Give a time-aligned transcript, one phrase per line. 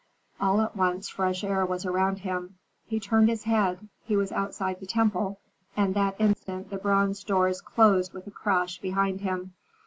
[0.39, 2.57] All at once fresh air was around him.
[2.87, 5.39] He turned his head he was outside the temple,
[5.77, 9.53] and that instant the bronze doors closed with a crash behind him.